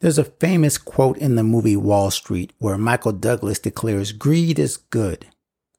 [0.00, 4.76] There's a famous quote in the movie Wall Street where Michael Douglas declares greed is
[4.76, 5.26] good.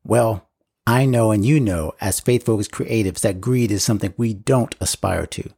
[0.03, 0.49] Well,
[0.87, 4.73] I know and you know as faith focused creatives that greed is something we don't
[4.79, 5.51] aspire to,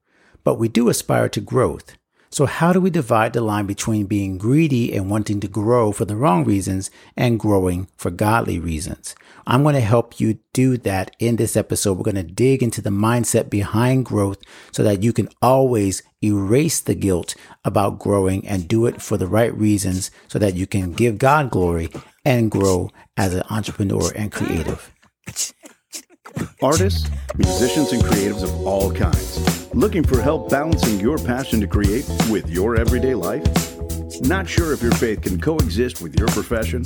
[0.43, 1.95] but we do aspire to growth.
[2.31, 6.05] So how do we divide the line between being greedy and wanting to grow for
[6.05, 9.15] the wrong reasons and growing for godly reasons?
[9.47, 11.97] I'm going to help you do that in this episode.
[11.97, 14.37] We're going to dig into the mindset behind growth
[14.71, 17.33] so that you can always erase the guilt
[17.65, 21.49] about growing and do it for the right reasons so that you can give God
[21.49, 21.89] glory
[22.23, 24.93] and grow as an entrepreneur and creative.
[26.61, 29.58] Artists, musicians, and creatives of all kinds.
[29.73, 33.43] Looking for help balancing your passion to create with your everyday life?
[34.21, 36.83] Not sure if your faith can coexist with your profession?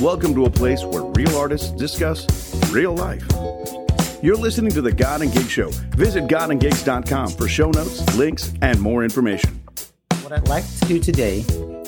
[0.00, 2.26] Welcome to a place where real artists discuss
[2.72, 3.24] real life.
[4.24, 5.70] You're listening to the God and Gig Show.
[5.94, 9.62] Visit godandgigs.com for show notes, links, and more information.
[10.22, 11.44] What I'd like to do today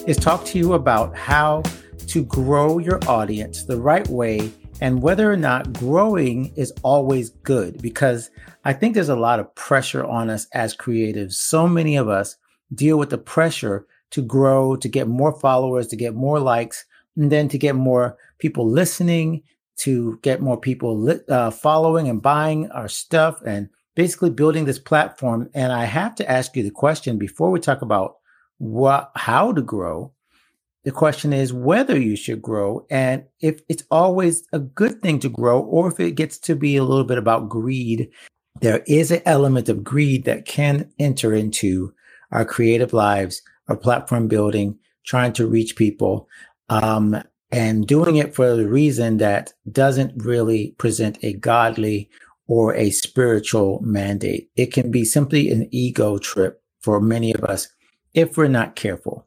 [0.07, 1.65] is talk to you about how
[2.07, 7.81] to grow your audience the right way and whether or not growing is always good
[7.81, 8.31] because
[8.65, 11.35] I think there's a lot of pressure on us as creatives.
[11.35, 12.37] So many of us
[12.75, 16.85] deal with the pressure to grow, to get more followers, to get more likes,
[17.17, 19.43] and then to get more people listening,
[19.79, 24.79] to get more people li- uh, following and buying our stuff, and basically building this
[24.79, 25.49] platform.
[25.55, 28.17] And I have to ask you the question before we talk about
[28.59, 30.13] what, how to grow.
[30.87, 35.29] The question is whether you should grow and if it's always a good thing to
[35.29, 38.09] grow or if it gets to be a little bit about greed.
[38.61, 41.93] There is an element of greed that can enter into
[42.31, 46.29] our creative lives, our platform building, trying to reach people,
[46.69, 47.21] um,
[47.51, 52.09] and doing it for the reason that doesn't really present a godly
[52.47, 54.51] or a spiritual mandate.
[54.55, 57.67] It can be simply an ego trip for many of us
[58.15, 59.27] if we're not careful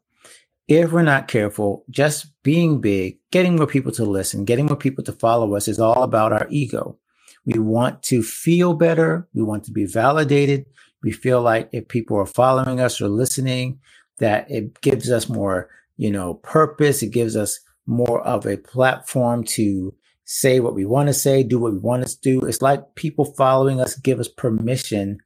[0.70, 5.02] if we're not careful, just being big, getting more people to listen, getting more people
[5.02, 6.96] to follow us is all about our ego.
[7.44, 9.28] We want to feel better.
[9.34, 10.66] We want to be validated.
[11.02, 13.80] We feel like if people are following us or listening,
[14.18, 17.02] that it gives us more, you know, purpose.
[17.02, 19.92] It gives us more of a platform to
[20.24, 22.42] say what we want to say, do what we want to do.
[22.42, 25.18] It's like people following us give us permission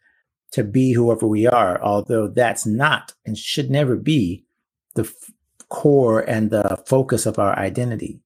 [0.52, 4.46] to be whoever we are, although that's not and should never be
[4.94, 5.12] the
[5.68, 8.20] core and the focus of our identity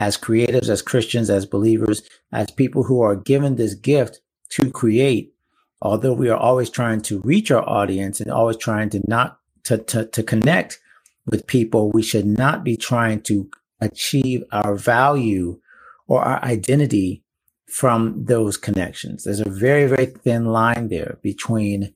[0.00, 2.02] as creatives, as Christians, as believers,
[2.32, 5.34] as people who are given this gift to create.
[5.82, 9.78] Although we are always trying to reach our audience and always trying to not to,
[9.78, 10.80] to, to connect
[11.26, 13.50] with people, we should not be trying to
[13.80, 15.60] achieve our value
[16.06, 17.22] or our identity
[17.68, 19.24] from those connections.
[19.24, 21.94] There's a very, very thin line there between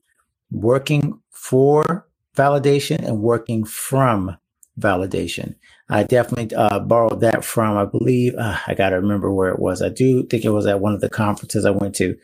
[0.51, 2.07] working for
[2.37, 4.37] validation and working from
[4.79, 5.55] validation.
[5.89, 9.59] I definitely uh, borrowed that from, I believe, uh, I got to remember where it
[9.59, 9.81] was.
[9.81, 12.17] I do think it was at one of the conferences I went to,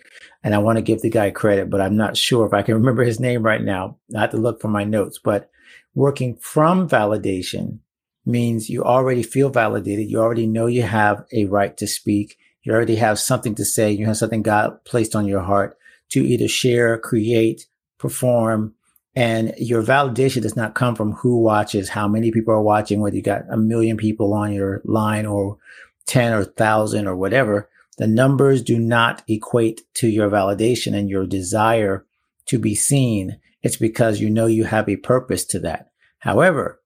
[0.44, 2.74] and I want to give the guy credit, but I'm not sure if I can
[2.80, 3.98] remember his name right now.
[4.16, 5.50] I have to look for my notes, but
[5.94, 7.80] working from validation
[8.26, 10.10] means you already feel validated.
[10.10, 12.38] You already know you have a right to speak.
[12.64, 13.92] You already have something to say.
[13.92, 15.78] You have something God placed on your heart
[16.10, 17.68] to either share, create,
[17.98, 18.74] perform,
[19.16, 23.16] and your validation does not come from who watches, how many people are watching, whether
[23.16, 25.58] you got a million people on your line or
[26.06, 27.69] 10 or 1,000 or whatever.
[27.98, 32.06] The numbers do not equate to your validation and your desire
[32.46, 33.40] to be seen.
[33.62, 35.92] It's because you know you have a purpose to that.
[36.19, 36.81] However,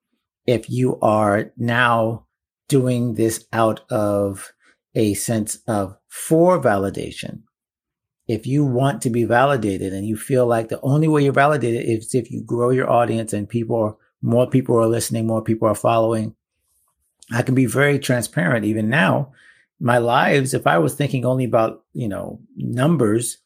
[0.46, 2.26] if you are now
[2.68, 4.54] doing this out of
[4.96, 7.44] a sense of for validation,
[8.28, 11.86] if you want to be validated and you feel like the only way you're validated
[11.86, 15.68] is if you grow your audience and people are more people are listening, more people
[15.68, 16.34] are following.
[17.32, 19.34] I can be very transparent even now.
[19.80, 23.40] My lives, if I was thinking only about, you know, numbers,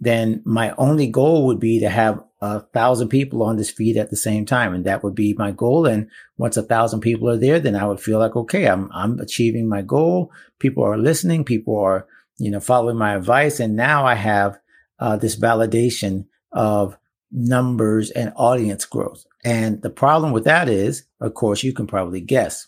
[0.00, 4.10] then my only goal would be to have a thousand people on this feed at
[4.10, 4.74] the same time.
[4.74, 5.86] And that would be my goal.
[5.86, 9.20] And once a thousand people are there, then I would feel like, okay, I'm, I'm
[9.20, 10.32] achieving my goal.
[10.58, 11.44] People are listening.
[11.44, 12.06] People are
[12.38, 13.60] you know, following my advice.
[13.60, 14.58] And now I have
[14.98, 16.96] uh, this validation of
[17.30, 19.24] numbers and audience growth.
[19.44, 22.66] And the problem with that is, of course, you can probably guess.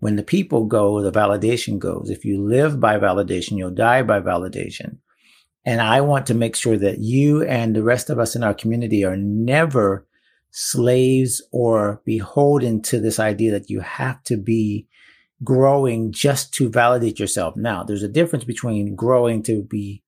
[0.00, 2.10] When the people go, the validation goes.
[2.10, 4.98] If you live by validation, you'll die by validation.
[5.64, 8.54] And I want to make sure that you and the rest of us in our
[8.54, 10.06] community are never
[10.50, 14.88] slaves or beholden to this idea that you have to be
[15.42, 17.56] growing just to validate yourself.
[17.56, 20.02] Now, there's a difference between growing to be,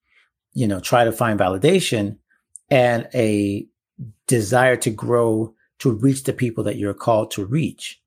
[0.53, 2.19] you know, try to find validation
[2.71, 3.67] and a
[4.27, 8.01] desire to grow to reach the people that you're called to reach.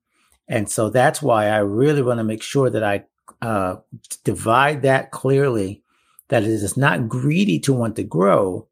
[0.48, 3.04] And so that's why I really want to make sure that I
[3.42, 3.76] uh,
[4.24, 5.82] divide that clearly
[6.28, 8.66] that it is not greedy to want to grow.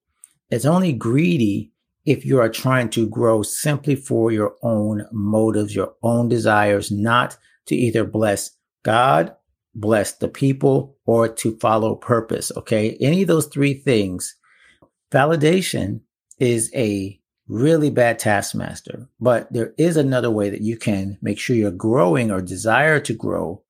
[0.51, 1.73] It's only greedy
[2.05, 7.37] if you are trying to grow simply for your own motives, your own desires, not
[7.67, 8.51] to either bless
[8.83, 9.35] God,
[9.75, 12.53] bless the people, or to follow purpose.
[12.57, 12.97] Okay.
[13.01, 14.37] Any of those three things,
[15.11, 16.01] validation
[16.39, 21.55] is a really bad taskmaster, but there is another way that you can make sure
[21.55, 23.63] you're growing or desire to grow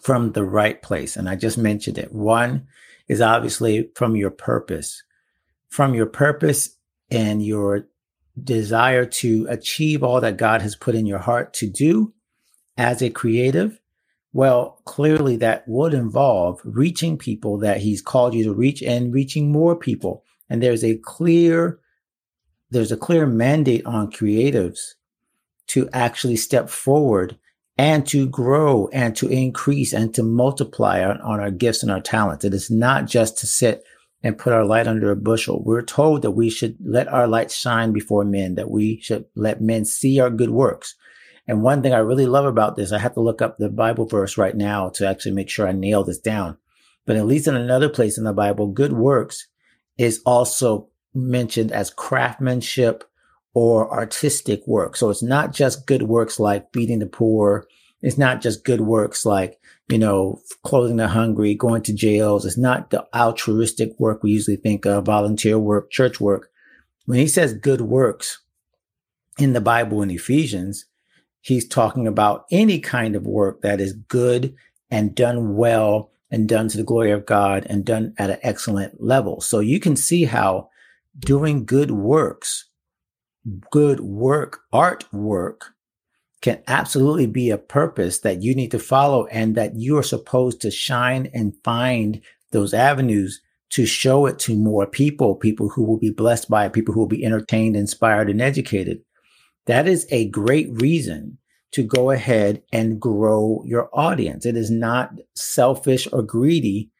[0.00, 1.16] from the right place.
[1.16, 2.12] And I just mentioned it.
[2.12, 2.66] One
[3.08, 5.02] is obviously from your purpose.
[5.68, 6.76] From your purpose
[7.10, 7.86] and your
[8.42, 12.12] desire to achieve all that God has put in your heart to do
[12.76, 13.80] as a creative,
[14.32, 19.50] well, clearly that would involve reaching people that He's called you to reach and reaching
[19.50, 20.24] more people.
[20.50, 21.78] And there's a clear,
[22.70, 24.94] there's a clear mandate on creatives
[25.68, 27.38] to actually step forward
[27.78, 32.00] and to grow and to increase and to multiply on, on our gifts and our
[32.00, 32.44] talents.
[32.44, 33.84] It is not just to sit
[34.22, 35.62] and put our light under a bushel.
[35.62, 39.60] We're told that we should let our light shine before men, that we should let
[39.60, 40.94] men see our good works.
[41.48, 44.06] And one thing I really love about this, I have to look up the Bible
[44.06, 46.58] verse right now to actually make sure I nail this down.
[47.04, 49.46] But at least in another place in the Bible, good works
[49.96, 53.04] is also mentioned as craftsmanship
[53.54, 54.96] or artistic work.
[54.96, 57.66] So it's not just good works like feeding the poor.
[58.02, 59.58] It's not just good works like
[59.88, 62.44] you know, clothing the hungry, going to jails.
[62.44, 66.50] It's not the altruistic work we usually think of, volunteer work, church work.
[67.04, 68.40] When he says good works
[69.38, 70.86] in the Bible in Ephesians,
[71.46, 74.52] he's talking about any kind of work that is good
[74.90, 79.00] and done well and done to the glory of God and done at an excellent
[79.00, 79.40] level.
[79.40, 80.70] So you can see how
[81.20, 82.68] doing good works,
[83.70, 85.60] good work, artwork
[86.42, 90.60] can absolutely be a purpose that you need to follow and that you are supposed
[90.62, 92.20] to shine and find
[92.50, 93.40] those avenues
[93.70, 97.00] to show it to more people, people who will be blessed by it, people who
[97.00, 99.00] will be entertained, inspired, and educated.
[99.66, 101.38] That is a great reason
[101.72, 104.46] to go ahead and grow your audience.
[104.46, 106.90] It is not selfish or greedy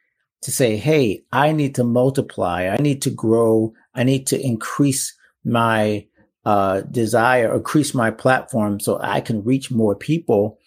[0.43, 2.69] to say, Hey, I need to multiply.
[2.69, 3.73] I need to grow.
[3.95, 6.07] I need to increase my
[6.45, 10.59] uh, desire increase my platform so I can reach more people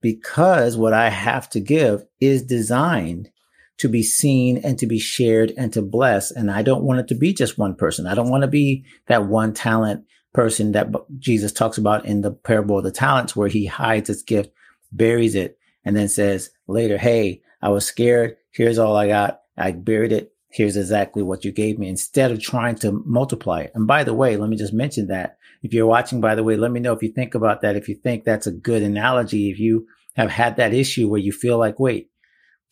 [0.00, 3.30] because what I have to give is designed
[3.78, 6.32] to be seen and to be shared and to bless.
[6.32, 8.06] And I don't want it to be just one person.
[8.06, 10.04] I don't want to be that one talent
[10.38, 10.88] person that
[11.18, 14.50] Jesus talks about in the parable of the talents where he hides his gift,
[14.92, 18.36] buries it, and then says later, Hey, I was scared.
[18.50, 19.40] Here's all I got.
[19.56, 23.72] I buried it here's exactly what you gave me instead of trying to multiply it.
[23.74, 26.56] And by the way, let me just mention that if you're watching, by the way,
[26.56, 27.76] let me know if you think about that.
[27.76, 29.86] If you think that's a good analogy, if you
[30.16, 32.10] have had that issue where you feel like, wait,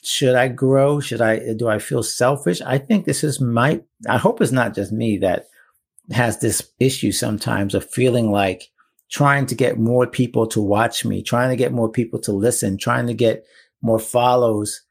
[0.02, 1.00] should I grow?
[1.00, 2.60] Should I, do I feel selfish?
[2.62, 5.46] I think this is my, I hope it's not just me that
[6.12, 8.70] has this issue sometimes of feeling like
[9.10, 12.76] trying to get more people to watch me, trying to get more people to listen,
[12.76, 13.44] trying to get
[13.82, 14.82] more follows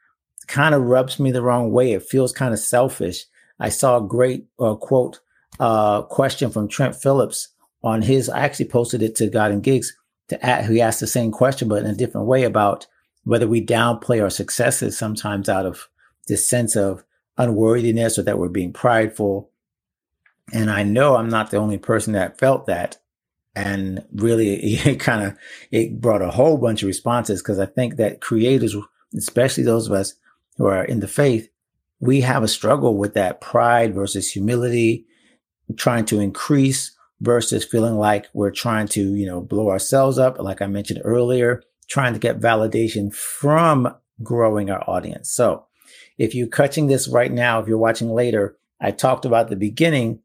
[0.47, 1.93] kind of rubs me the wrong way.
[1.93, 3.25] It feels kind of selfish.
[3.59, 5.19] I saw a great uh, quote,
[5.59, 7.49] uh, question from Trent Phillips
[7.83, 9.95] on his, I actually posted it to God and Gigs
[10.29, 12.87] to add, he asked the same question, but in a different way about
[13.23, 15.87] whether we downplay our successes sometimes out of
[16.27, 17.03] this sense of
[17.37, 19.51] unworthiness or that we're being prideful.
[20.53, 22.97] And I know I'm not the only person that felt that.
[23.55, 25.37] And really, it kind of,
[25.71, 28.75] it brought a whole bunch of responses because I think that creators,
[29.15, 30.13] especially those of us
[30.57, 31.49] who are in the faith,
[31.99, 35.05] we have a struggle with that pride versus humility,
[35.77, 40.37] trying to increase versus feeling like we're trying to, you know, blow ourselves up.
[40.39, 45.29] Like I mentioned earlier, trying to get validation from growing our audience.
[45.29, 45.65] So
[46.17, 50.19] if you're catching this right now, if you're watching later, I talked about the beginning,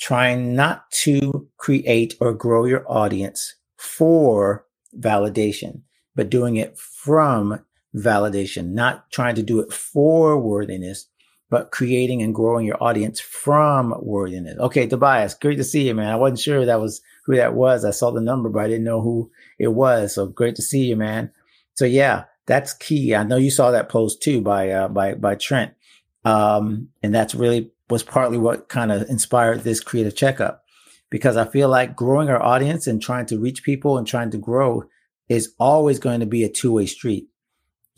[0.00, 4.64] trying not to create or grow your audience for
[4.98, 5.82] validation,
[6.16, 7.60] but doing it from
[7.94, 11.06] validation, not trying to do it for worthiness,
[11.50, 14.58] but creating and growing your audience from worthiness.
[14.58, 16.10] Okay, Tobias, great to see you, man.
[16.10, 17.84] I wasn't sure that was who that was.
[17.84, 20.14] I saw the number, but I didn't know who it was.
[20.14, 21.30] So great to see you, man.
[21.74, 23.14] So yeah, that's key.
[23.14, 25.74] I know you saw that post too by uh, by by Trent,
[26.24, 30.64] um, and that's really was partly what kind of inspired this creative checkup
[31.10, 34.38] because I feel like growing our audience and trying to reach people and trying to
[34.38, 34.84] grow
[35.28, 37.28] is always going to be a two way street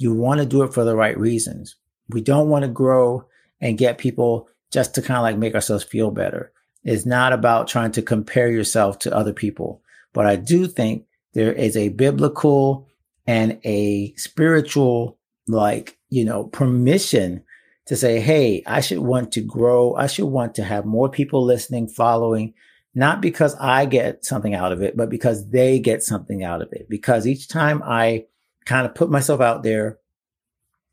[0.03, 1.77] you want to do it for the right reasons.
[2.09, 3.25] We don't want to grow
[3.61, 6.53] and get people just to kind of like make ourselves feel better.
[6.83, 9.81] It's not about trying to compare yourself to other people.
[10.13, 12.89] But I do think there is a biblical
[13.27, 17.45] and a spiritual, like, you know, permission
[17.87, 19.95] to say, Hey, I should want to grow.
[19.95, 22.55] I should want to have more people listening, following,
[22.95, 26.73] not because I get something out of it, but because they get something out of
[26.73, 26.89] it.
[26.89, 28.27] Because each time I
[28.65, 29.99] kind of put myself out there,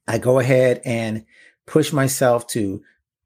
[0.07, 1.25] I go ahead and
[1.65, 2.81] push myself to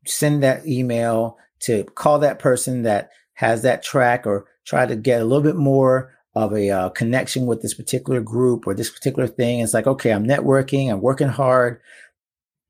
[0.05, 5.22] send that email, to call that person that has that track or try to get
[5.22, 9.27] a little bit more of a uh, connection with this particular group or this particular
[9.27, 9.60] thing.
[9.60, 11.79] It's like, okay, I'm networking, I'm working hard.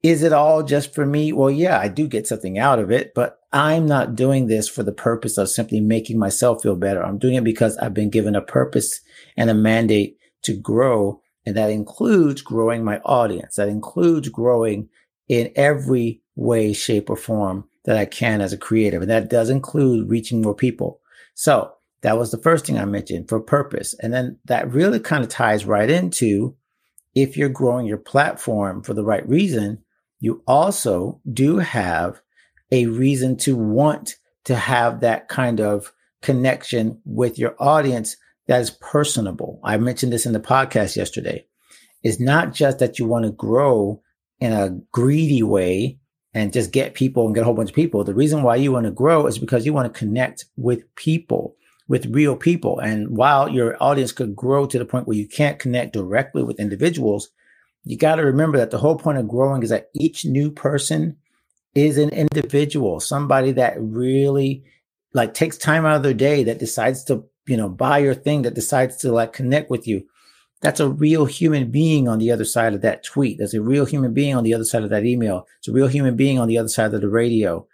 [0.03, 1.31] Is it all just for me?
[1.31, 4.83] Well, yeah, I do get something out of it, but I'm not doing this for
[4.83, 7.01] the purpose of simply making myself feel better.
[7.01, 9.00] I'm doing it because I've been given a purpose
[9.38, 11.22] and a mandate to grow.
[11.45, 13.55] And that includes growing my audience.
[13.55, 14.89] That includes growing
[15.29, 19.01] in every way, shape, or form that I can as a creative.
[19.01, 21.00] And that does include reaching more people.
[21.33, 23.95] So that was the first thing I mentioned for purpose.
[24.01, 26.55] And then that really kind of ties right into
[27.15, 29.83] if you're growing your platform for the right reason,
[30.24, 32.22] you also do have
[32.72, 34.15] a reason to want
[34.46, 38.15] to have that kind of connection with your audience
[38.48, 39.60] that is personable.
[39.65, 41.46] I mentioned this in the podcast yesterday.
[42.03, 44.01] It's not just that you want to grow
[44.39, 46.00] in a greedy way
[46.34, 48.06] and just get people and get a whole bunch of people.
[48.06, 51.58] The reason why you want to grow is because you want to connect with people,
[51.89, 52.80] with real people.
[52.80, 56.62] And while your audience could grow to the point where you can't connect directly with
[56.62, 57.27] individuals,
[57.86, 61.18] you got to remember that the whole point of growing is that each new person
[61.75, 64.63] is an individual, somebody that really
[65.13, 68.44] like takes time out of their day that decides to, you know, buy your thing,
[68.44, 70.06] that decides to like connect with you.
[70.62, 73.38] That's a real human being on the other side of that tweet.
[73.38, 75.46] There's a real human being on the other side of that email.
[75.60, 77.68] It's a real human being on the other side of the radio.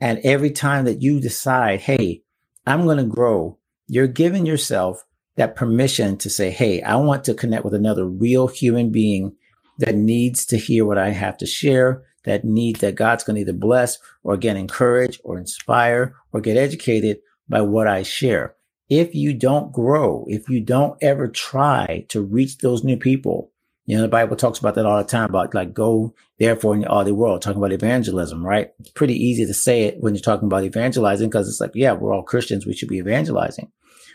[0.00, 2.22] And every time that you decide, Hey,
[2.66, 3.58] I'm going to grow,
[3.88, 5.04] you're giving yourself
[5.34, 9.34] that permission to say, Hey, I want to connect with another real human being
[9.78, 13.40] that needs to hear what I have to share, that need that God's going to
[13.42, 17.18] either bless or get encouraged or inspire or get educated
[17.48, 18.54] by what I share.
[18.88, 23.50] If you don't grow, if you don't ever try to reach those new people,
[23.84, 26.84] you know, the Bible talks about that all the time about like go therefore in
[26.84, 28.70] all the world, talking about evangelism, right?
[28.80, 31.92] It's pretty easy to say it when you're talking about evangelizing because it's like, yeah,
[31.92, 32.66] we're all Christians.
[32.66, 33.70] We should be evangelizing.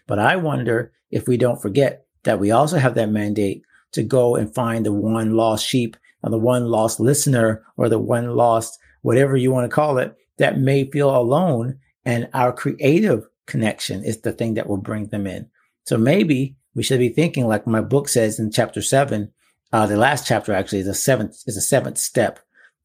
[0.08, 4.36] But I wonder if we don't forget that we also have that mandate to go
[4.36, 8.80] and find the one lost sheep or the one lost listener or the one lost
[9.02, 11.78] whatever you want to call it that may feel alone.
[12.06, 15.50] And our creative connection is the thing that will bring them in.
[15.86, 19.32] So maybe we should be thinking like my book says in chapter seven,
[19.74, 22.40] uh, the last chapter actually is a seventh, is a seventh step,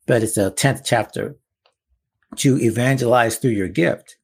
[0.06, 1.36] but it's a 10th chapter
[2.36, 4.15] to evangelize through your gift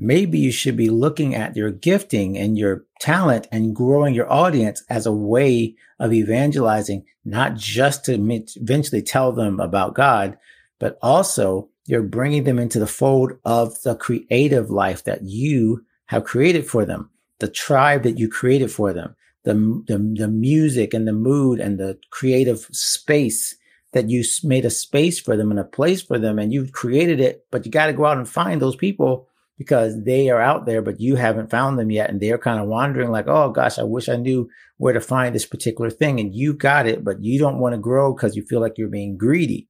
[0.00, 4.82] maybe you should be looking at your gifting and your talent and growing your audience
[4.88, 10.38] as a way of evangelizing, not just to eventually tell them about God,
[10.78, 16.24] but also you're bringing them into the fold of the creative life that you have
[16.24, 19.14] created for them, the tribe that you created for them,
[19.44, 19.52] the,
[19.86, 23.54] the, the music and the mood and the creative space
[23.92, 27.20] that you made a space for them and a place for them and you've created
[27.20, 29.26] it, but you got to go out and find those people
[29.60, 32.08] because they are out there, but you haven't found them yet.
[32.08, 34.48] And they're kind of wandering like, oh gosh, I wish I knew
[34.78, 36.18] where to find this particular thing.
[36.18, 38.88] And you got it, but you don't want to grow because you feel like you're
[38.88, 39.68] being greedy.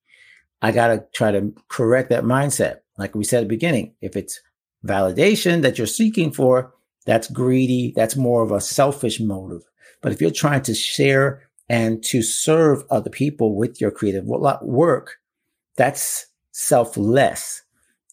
[0.62, 2.82] I got to try to correct that mindset.
[2.99, 4.40] Like we said at the beginning, if it's
[4.87, 6.73] validation that you're seeking for,
[7.04, 7.92] that's greedy.
[7.97, 9.62] That's more of a selfish motive.
[10.02, 15.16] But if you're trying to share and to serve other people with your creative work,
[15.76, 17.62] that's selfless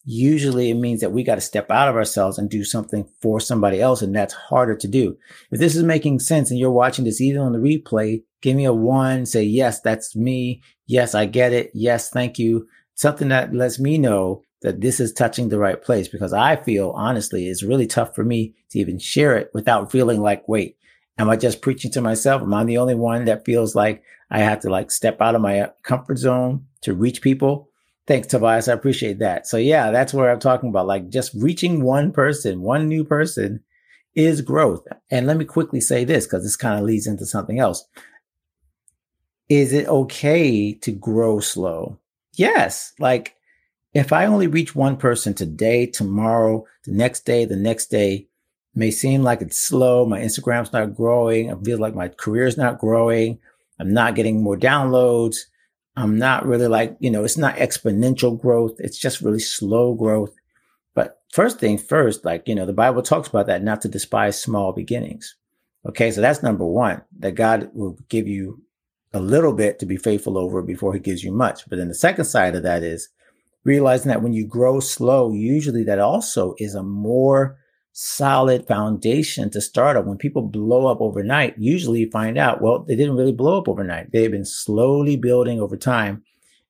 [0.10, 3.42] usually it means that we got to step out of ourselves and do something for
[3.42, 4.02] somebody else.
[4.02, 5.18] And that's harder to do.
[5.52, 8.64] If this is making sense and you're watching this even on the replay, give me
[8.64, 10.64] a one, say, yes, that's me.
[10.86, 11.72] Yes, I get it.
[11.74, 12.70] Yes, thank you.
[12.96, 16.92] Something that lets me know that this is touching the right place because I feel
[16.96, 20.78] honestly, it's really tough for me to even share it without feeling like, wait,
[21.18, 22.42] am I just preaching to myself?
[22.42, 25.42] Am I the only one that feels like I have to like step out of
[25.42, 27.70] my comfort zone to reach people?
[28.08, 28.70] Thanks, Tobias.
[28.70, 29.48] I appreciate that.
[29.48, 30.88] So yeah, that's where I'm talking about.
[30.88, 33.62] Like just reaching one person, one new person
[34.16, 34.88] is growth.
[35.12, 37.86] And let me quickly say this because this kind of leads into something else.
[39.50, 42.00] Is it okay to grow slow?
[42.34, 42.94] Yes.
[42.98, 43.36] Like
[43.94, 48.28] if I only reach one person today, tomorrow, the next day, the next day,
[48.74, 50.06] may seem like it's slow.
[50.06, 51.52] My Instagram's not growing.
[51.52, 53.40] I feel like my career's not growing.
[53.80, 55.38] I'm not getting more downloads.
[55.98, 58.75] I'm not really like, you know, it's not exponential growth.
[58.77, 60.36] It's just really slow growth.
[60.94, 64.39] But first thing first, like, you know, the Bible talks about that, not to despise
[64.39, 65.36] small beginnings.
[65.88, 66.12] Okay.
[66.12, 68.62] So that's number one, that God will give you
[69.12, 71.68] a little bit to be faithful over before he gives you much.
[71.68, 73.10] But then the second side of that is
[73.63, 77.58] realizing that when you grow slow, usually that also is a more
[78.00, 80.06] solid foundation to start up.
[80.06, 83.68] When people blow up overnight, usually you find out, well, they didn't really blow up
[83.68, 84.12] overnight.
[84.12, 86.22] They've been slowly building over time.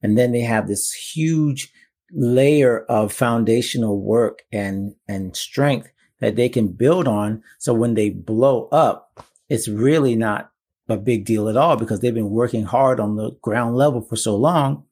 [0.02, 1.70] And then they have this huge
[2.14, 5.92] layer of foundational work and, and strength
[6.22, 7.44] that they can build on.
[7.60, 10.52] So when they blow up, it's really not
[10.88, 14.16] a big deal at all because they've been working hard on the ground level for
[14.16, 14.86] so long,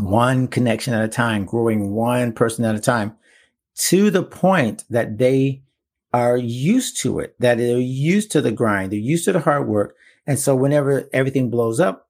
[0.00, 3.16] one connection at a time, growing one person at a time
[3.76, 5.62] to the point that they
[6.12, 9.66] are used to it, that they're used to the grind, they're used to the hard
[9.66, 9.96] work.
[10.26, 12.08] And so whenever everything blows up,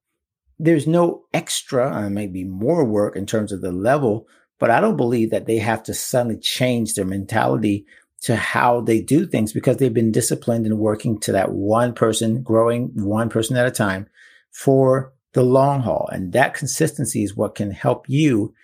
[0.59, 4.29] there's no extra, uh, maybe more work in terms of the level,
[4.61, 7.87] but I don't believe that they have to suddenly change their mentality
[8.23, 12.43] to how they do things because they've been disciplined in working to that one person,
[12.43, 14.07] growing one person at a time
[14.51, 16.09] for the long haul.
[16.13, 18.55] And that consistency is what can help you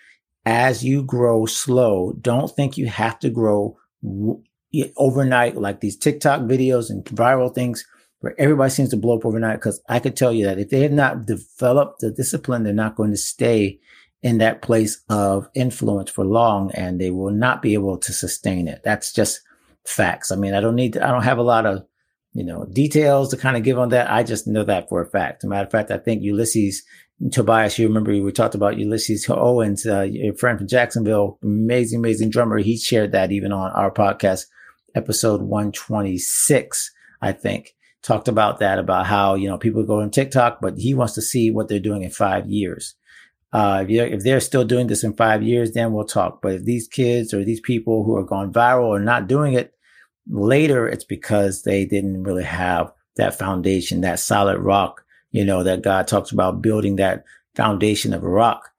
[0.45, 4.41] as you grow slow, don't think you have to grow w-
[4.97, 7.85] overnight like these TikTok videos and viral things
[8.19, 9.59] where everybody seems to blow up overnight.
[9.59, 12.95] Because I could tell you that if they have not developed the discipline, they're not
[12.95, 13.79] going to stay
[14.23, 18.67] in that place of influence for long and they will not be able to sustain
[18.67, 18.81] it.
[18.83, 19.41] That's just
[19.85, 20.31] facts.
[20.31, 21.85] I mean, I don't need, to, I don't have a lot of,
[22.33, 24.11] you know, details to kind of give on that.
[24.11, 25.43] I just know that for a fact.
[25.43, 26.83] As a matter of fact, I think Ulysses
[27.29, 32.31] Tobias, you remember we talked about Ulysses Owens, uh, your friend from Jacksonville, amazing, amazing
[32.31, 32.57] drummer.
[32.57, 34.45] He shared that even on our podcast,
[34.95, 40.59] episode 126, I think, talked about that, about how, you know, people go on TikTok,
[40.61, 42.95] but he wants to see what they're doing in five years.
[43.53, 46.41] Uh, if, if they're still doing this in five years, then we'll talk.
[46.41, 49.73] But if these kids or these people who are going viral are not doing it
[50.27, 55.81] later, it's because they didn't really have that foundation, that solid rock you know, that
[55.81, 57.23] God talks about building that
[57.55, 58.69] foundation of a rock.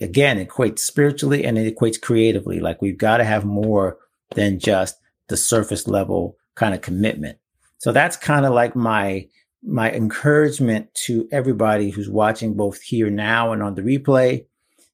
[0.00, 2.60] Again, it equates spiritually and it equates creatively.
[2.60, 3.98] Like we've got to have more
[4.34, 7.38] than just the surface level kind of commitment.
[7.78, 9.28] So that's kind of like my
[9.66, 14.44] my encouragement to everybody who's watching both here now and on the replay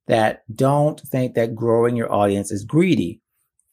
[0.06, 3.20] that don't think that growing your audience is greedy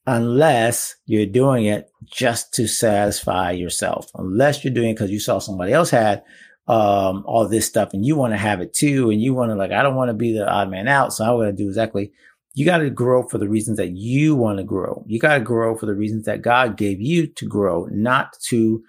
[0.08, 4.10] unless you're doing it just to satisfy yourself.
[4.16, 6.24] Unless you're doing it because you saw somebody else had
[6.68, 9.10] um, all this stuff and you want to have it too.
[9.10, 11.14] And you want to like, I don't want to be the odd man out.
[11.14, 12.12] So I'm going to do exactly.
[12.54, 15.04] You got to grow for the reasons that you want to grow.
[15.08, 18.84] You got to grow for the reasons that God gave you to grow, not to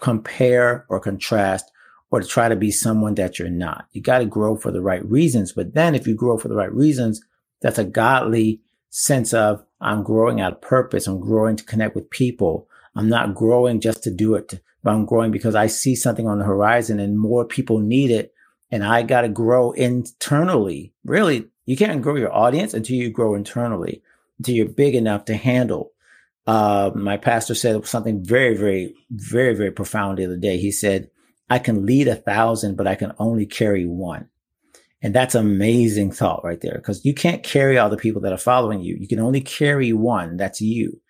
[0.00, 1.70] compare or contrast
[2.10, 3.86] or to try to be someone that you're not.
[3.92, 5.52] You got to grow for the right reasons.
[5.52, 7.20] But then if you grow for the right reasons,
[7.62, 11.06] that's a godly sense of I'm growing out of purpose.
[11.06, 12.68] I'm growing to connect with people.
[12.94, 16.38] I'm not growing just to do it but I'm growing because I see something on
[16.38, 18.32] the horizon and more people need it.
[18.70, 20.92] And I got to grow internally.
[21.04, 24.02] Really, you can't grow your audience until you grow internally,
[24.38, 25.90] until you're big enough to handle.
[26.46, 30.58] Uh, my pastor said something very, very, very, very profound the other day.
[30.58, 31.10] He said,
[31.48, 34.28] I can lead a thousand, but I can only carry one.
[35.02, 38.38] And that's amazing thought right there because you can't carry all the people that are
[38.38, 38.96] following you.
[38.96, 40.36] You can only carry one.
[40.36, 41.00] That's you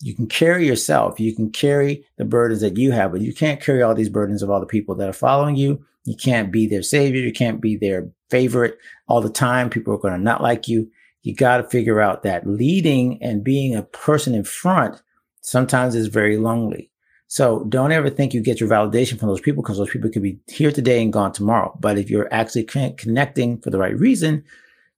[0.00, 3.60] you can carry yourself, you can carry the burdens that you have, but you can't
[3.60, 5.84] carry all these burdens of all the people that are following you.
[6.04, 7.20] You can't be their savior.
[7.20, 9.68] You can't be their favorite all the time.
[9.68, 10.90] People are going to not like you.
[11.22, 15.02] You got to figure out that leading and being a person in front
[15.42, 16.90] sometimes is very lonely.
[17.26, 20.22] So don't ever think you get your validation from those people because those people could
[20.22, 21.76] be here today and gone tomorrow.
[21.78, 24.42] But if you're actually connecting for the right reason,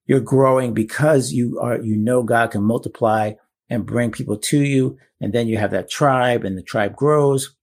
[0.06, 3.32] you're growing because you are, you know, God can multiply
[3.70, 4.98] and bring people to you.
[5.20, 7.54] And then you have that tribe and the tribe grows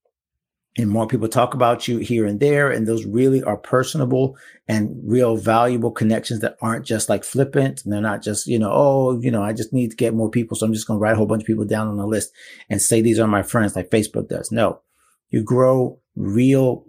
[0.78, 2.70] and more people talk about you here and there.
[2.72, 7.84] And those really are personable and real valuable connections that aren't just like flippant.
[7.84, 10.30] And they're not just, you know, oh, you know, I just need to get more
[10.30, 10.56] people.
[10.56, 12.32] So I'm just going to write a whole bunch of people down on the list
[12.70, 14.52] and say these are my friends like Facebook does.
[14.52, 14.82] No,
[15.30, 16.86] you grow real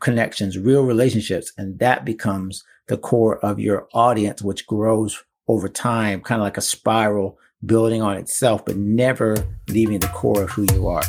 [0.00, 1.52] connections, real relationships.
[1.56, 6.58] And that becomes the core of your audience, which grows over time, kind of like
[6.58, 9.36] a spiral building on itself, but never
[9.68, 11.02] leaving the core of who you are.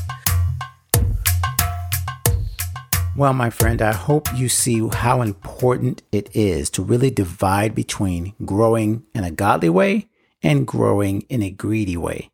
[3.18, 8.34] Well, my friend, I hope you see how important it is to really divide between
[8.44, 10.10] growing in a godly way
[10.44, 12.30] and growing in a greedy way.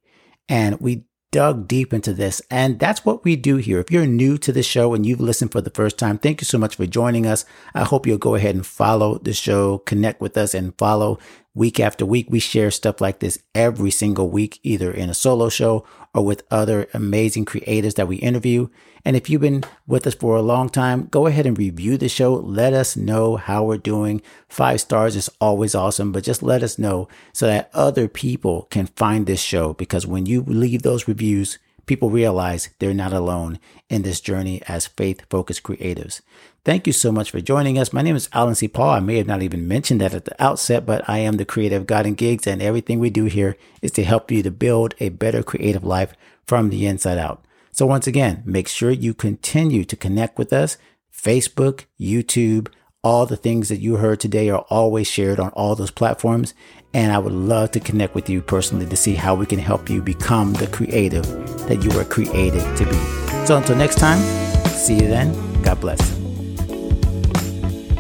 [0.50, 2.42] And we dug deep into this.
[2.52, 3.80] And that's what we do here.
[3.80, 6.46] If you're new to the show and you've listened for the first time, thank you
[6.46, 7.46] so much for joining us.
[7.74, 11.20] I hope you'll go ahead and follow the show, connect with us and follow
[11.54, 12.28] week after week.
[12.30, 16.44] We share stuff like this every single week, either in a solo show or with
[16.52, 18.70] other amazing creators that we interview.
[19.04, 22.10] And if you've been with us for a long time, go ahead and review the
[22.10, 22.36] show.
[22.36, 24.22] Let us know how we're doing.
[24.48, 28.88] Five stars is always awesome, but just let us know so that other people can
[28.88, 29.74] find this show.
[29.74, 31.58] Because when you leave those reviews,
[31.92, 36.22] people realize they're not alone in this journey as faith focused creatives.
[36.64, 37.92] Thank you so much for joining us.
[37.92, 38.70] My name is Alan C.
[38.70, 38.92] Paul.
[38.92, 41.86] I may have not even mentioned that at the outset, but I am the creative
[41.86, 45.10] God and Gigs, and everything we do here is to help you to build a
[45.10, 46.14] better creative life
[46.46, 47.44] from the inside out.
[47.74, 50.78] So once again, make sure you continue to connect with us.
[51.14, 52.70] Facebook, YouTube,
[53.04, 56.54] all the things that you heard today are always shared on all those platforms.
[56.94, 59.90] And I would love to connect with you personally to see how we can help
[59.90, 61.26] you become the creative
[61.68, 63.46] that you were created to be.
[63.46, 64.20] So until next time,
[64.68, 65.34] see you then.
[65.64, 66.00] God bless.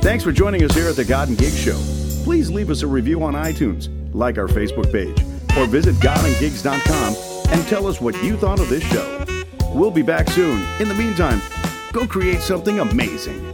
[0.01, 1.79] Thanks for joining us here at the God and Gig Show.
[2.23, 5.19] Please leave us a review on iTunes, like our Facebook page,
[5.57, 9.25] or visit godandgigs.com and tell us what you thought of this show.
[9.73, 10.63] We'll be back soon.
[10.79, 11.41] In the meantime,
[11.91, 13.50] go create something amazing.